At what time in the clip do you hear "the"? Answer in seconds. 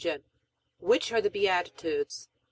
1.21-1.29